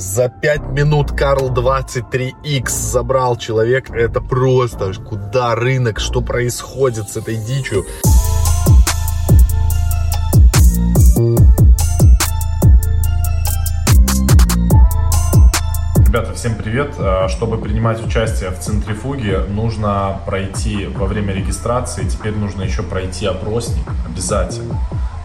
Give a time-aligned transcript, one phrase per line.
[0.00, 3.90] За 5 минут Карл 23X забрал человек.
[3.90, 7.84] Это просто куда рынок, что происходит с этой дичью.
[16.06, 16.94] Ребята, всем привет!
[16.98, 23.26] А, чтобы принимать участие в центрифуге, нужно пройти во время регистрации, теперь нужно еще пройти
[23.26, 24.80] опросник обязательно.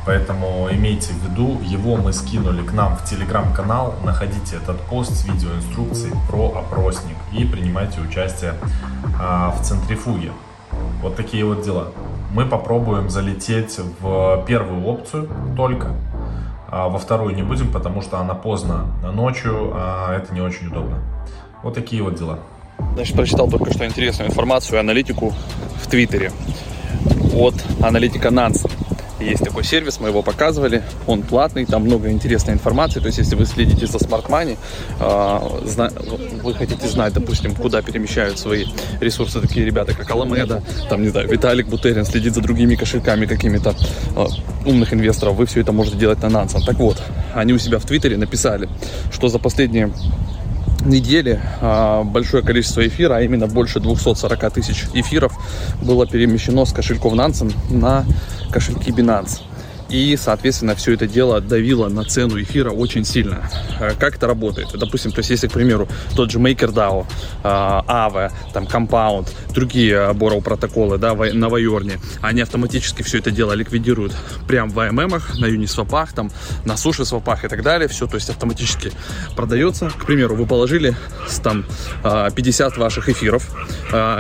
[0.06, 3.96] Поэтому имейте в виду, его мы скинули к нам в телеграм-канал.
[4.04, 8.54] Находите этот пост с видеоинструкцией про опросник и принимайте участие
[9.20, 10.32] а, в центрифуге.
[11.02, 11.88] Вот такие вот дела.
[12.32, 15.28] Мы попробуем залететь в первую опцию
[15.58, 15.96] только.
[16.68, 21.02] А во вторую не будем, потому что она поздно ночью, а это не очень удобно.
[21.64, 22.40] Вот такие вот дела.
[22.94, 25.34] Значит, прочитал только что интересную информацию, аналитику
[25.82, 26.32] в Твиттере
[27.34, 28.66] от аналитика Нанс.
[29.26, 33.00] Есть такой сервис, мы его показывали, он платный, там много интересной информации.
[33.00, 34.58] То есть, если вы следите за Smart Money,
[35.00, 38.66] э, вы хотите знать, допустим, куда перемещают свои
[39.02, 43.76] ресурсы такие ребята, как Аламеда, там, не знаю, Виталик Бутерин следит за другими кошельками какими-то
[44.16, 44.26] э,
[44.66, 46.62] умных инвесторов, вы все это можете делать на Нансом.
[46.62, 47.02] Так вот,
[47.34, 48.70] они у себя в Твиттере написали,
[49.12, 49.92] что за последние
[50.86, 55.34] недели а, большое количество эфира, а именно больше 240 тысяч эфиров
[55.82, 58.06] было перемещено с кошельков Nansen на
[58.52, 59.42] кошельки Binance.
[59.90, 63.50] И, соответственно, все это дело давило на цену эфира очень сильно.
[63.80, 64.70] Э, как это работает?
[64.74, 67.06] Допустим, то есть, если, к примеру, тот же MakerDAO,
[67.44, 74.14] Aave, там, Compound, другие Borrow протоколы, да, на Вайорне, они автоматически все это дело ликвидируют
[74.48, 76.32] прямо в AMM, на Uniswap, там,
[76.66, 77.88] на суши свапах и так далее.
[77.88, 78.92] Все, то есть, автоматически
[79.36, 79.90] продается.
[79.90, 80.96] К примеру, вы положили
[81.44, 81.66] там
[82.04, 83.48] 50 ваших эфиров,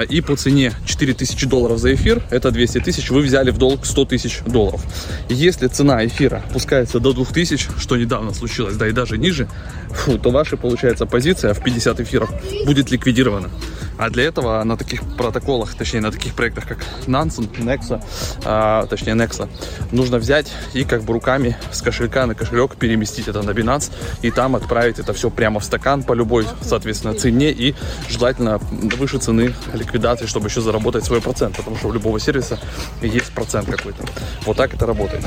[0.09, 4.05] и по цене 4000 долларов за эфир, это 200 тысяч, вы взяли в долг 100
[4.05, 4.83] тысяч долларов.
[5.29, 9.47] Если если цена эфира опускается до 2000, что недавно случилось, да и даже ниже,
[9.89, 12.29] фу, то ваша, получается, позиция в 50 эфиров
[12.65, 13.49] будет ликвидирована.
[13.97, 18.03] А для этого на таких протоколах, точнее на таких проектах, как Nansen, Nexa,
[18.43, 19.47] а, точнее Nexa,
[19.91, 24.31] нужно взять и как бы руками с кошелька на кошелек переместить это на Binance и
[24.31, 27.73] там отправить это все прямо в стакан по любой, соответственно, цене и
[28.09, 28.57] желательно
[28.97, 32.59] выше цены ликвидации, чтобы еще заработать свой процент, потому что у любого сервиса
[33.01, 34.03] есть процент какой-то.
[34.45, 35.23] Вот так это работает.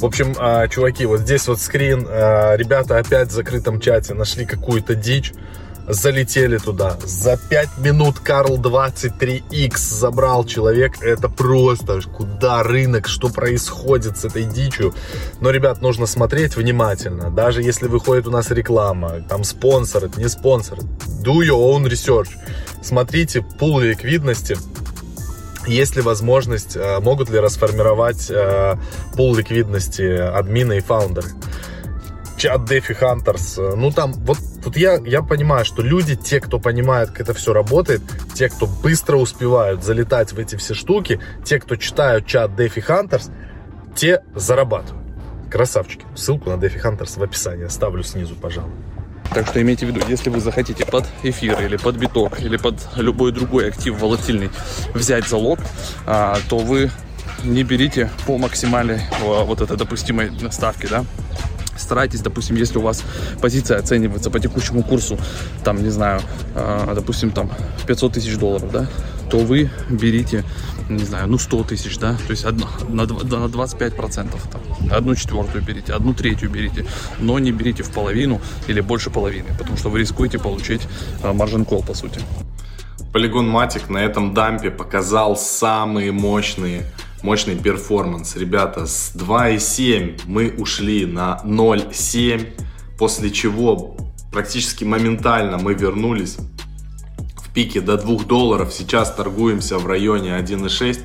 [0.00, 2.06] В общем, а, чуваки, вот здесь вот скрин.
[2.08, 5.34] А, ребята опять в закрытом чате нашли какую-то дичь.
[5.86, 6.96] Залетели туда.
[7.04, 11.02] За 5 минут Карл 23X забрал человек.
[11.02, 14.94] Это просто куда рынок, что происходит с этой дичью.
[15.40, 17.30] Но, ребят, нужно смотреть внимательно.
[17.30, 20.78] Даже если выходит у нас реклама, там спонсор, не спонсор.
[21.22, 22.28] Do your own research.
[22.82, 24.56] Смотрите пул ликвидности
[25.66, 28.76] есть ли возможность, э, могут ли расформировать э,
[29.16, 31.28] пул ликвидности админы и фаундеры?
[32.36, 33.58] Чат DeFi Hunters.
[33.58, 37.52] Ну там, вот, вот я, я понимаю, что люди, те, кто понимают, как это все
[37.52, 38.00] работает,
[38.34, 43.30] те, кто быстро успевают залетать в эти все штуки, те, кто читают чат DeFi Hunters,
[43.94, 45.04] те зарабатывают.
[45.50, 46.06] Красавчики.
[46.14, 48.72] Ссылку на DeFi Hunters в описании оставлю снизу, пожалуй.
[49.34, 52.74] Так что имейте в виду, если вы захотите под эфир или под биток или под
[52.96, 54.50] любой другой актив волатильный
[54.92, 55.60] взять залог,
[56.06, 56.90] а, то вы
[57.44, 61.04] не берите по максимальной вот этой допустимой ставке, да,
[61.76, 63.02] старайтесь, допустим, если у вас
[63.40, 65.18] позиция оценивается по текущему курсу,
[65.64, 66.20] там, не знаю,
[66.54, 67.50] а, допустим, там
[67.86, 68.86] 500 тысяч долларов, да,
[69.30, 70.44] то вы берите,
[70.88, 74.46] не знаю, ну 100 тысяч, да, то есть одно, на, на 25 процентов,
[74.90, 76.84] одну четвертую берите, одну третью берите,
[77.18, 80.82] но не берите в половину или больше половины, потому что вы рискуете получить
[81.22, 82.20] маржин кол, по сути.
[83.12, 86.84] Полигон Матик на этом дампе показал самые мощные
[87.22, 88.36] мощный перформанс.
[88.36, 92.46] Ребята, с 2.7 мы ушли на 0.7,
[92.98, 93.96] после чего
[94.32, 96.38] практически моментально мы вернулись
[97.50, 98.72] в пике до 2 долларов.
[98.72, 101.00] Сейчас торгуемся в районе 1.6.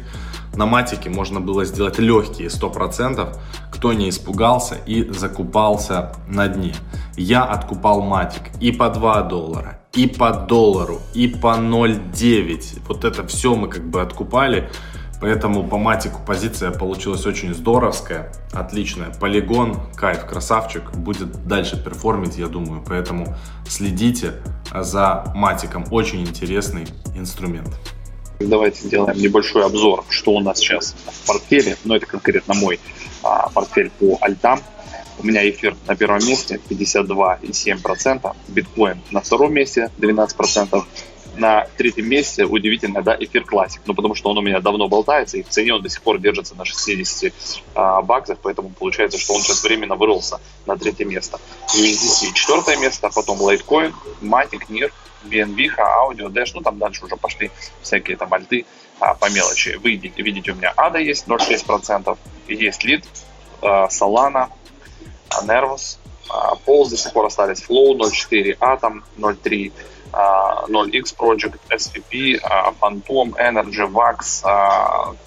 [0.56, 3.36] На матике можно было сделать легкие 100%.
[3.72, 6.76] Кто не испугался и закупался на дне.
[7.18, 12.82] Я откупал матик и по 2 доллара, и по доллару, и по 0.9.
[12.88, 14.70] Вот это все мы как бы откупали.
[15.22, 19.12] Поэтому по матику позиция получилась очень здоровская, отличная.
[19.12, 22.84] Полигон, кайф, красавчик, будет дальше перформить, я думаю.
[22.86, 23.36] Поэтому
[23.68, 24.34] следите
[24.74, 26.86] за матиком, очень интересный
[27.16, 27.70] инструмент.
[28.40, 31.78] Давайте сделаем небольшой обзор, что у нас сейчас в портфеле.
[31.86, 32.80] Но ну, это конкретно мой
[33.24, 34.60] а, портфель по альтам.
[35.18, 40.84] У меня эфир на первом месте 52,7%, биткоин на втором месте 12%,
[41.38, 43.82] на третьем месте, удивительно, да, эфир классик.
[43.86, 46.20] Ну, потому что он у меня давно болтается, и в цене он до сих пор
[46.20, 47.34] держится на 60
[47.76, 51.40] а, баксах, поэтому получается, что он сейчас временно вырвался на третье место.
[51.76, 54.92] USDC четвертое место, потом Litecoin, Matic, NIR,
[55.26, 57.52] BNB, Audio, Dash, ну, там дальше уже пошли
[57.82, 58.66] всякие там альты
[59.00, 59.78] а, по мелочи.
[59.82, 62.18] Вы видите, видите, у меня ADA есть 0,6%,
[62.48, 63.06] есть лид,
[63.62, 64.50] а, Solana,
[65.44, 65.98] Nervos,
[66.30, 69.72] а, Pulse до сих пор остались, Flow 0,4, Atom 0,3,
[70.12, 72.40] 0x Project, SVP,
[72.80, 74.44] Phantom, Energy, Vax,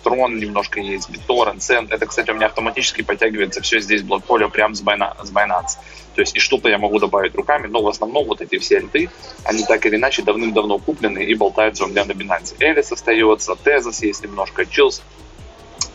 [0.04, 1.88] Tron немножко есть, BitTorrent, Send.
[1.90, 5.78] Это, кстати, у меня автоматически подтягивается все здесь блокполио прямо с Binance.
[6.14, 9.10] То есть и что-то я могу добавить руками, но в основном вот эти все альты,
[9.44, 12.56] они так или иначе давным-давно куплены и болтаются у меня на Binance.
[12.58, 15.02] Элис остается, Tezos есть немножко, Chills,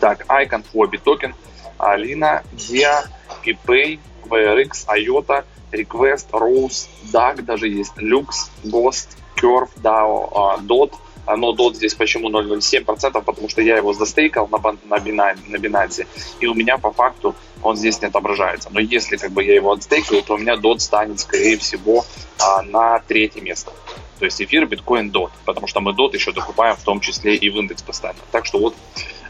[0.00, 1.34] так, Icon, Hobby Token,
[1.78, 3.04] Alina, Dia,
[3.44, 10.92] PayPay, VRX, IOTA, Request, Rose, DAG даже есть, Lux, Ghost, Curve, DAO, DOT.
[11.26, 13.22] Но DOT здесь почему 0,07%?
[13.22, 16.06] Потому что я его застейкал на, на, Binance, на Binance,
[16.40, 18.68] и у меня по факту он здесь не отображается.
[18.70, 22.04] Но если как бы я его отстейкаю, то у меня DOT станет, скорее всего,
[22.38, 23.72] а, на третье место.
[24.18, 25.30] То есть эфир, биткоин, DOT.
[25.46, 28.20] Потому что мы DOT еще докупаем в том числе и в индекс постоянно.
[28.30, 28.74] Так что вот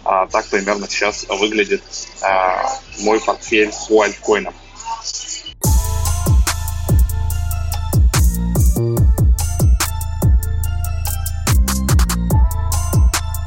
[0.04, 1.82] а, так примерно сейчас выглядит
[2.22, 4.54] а, мой портфель по альткоинам.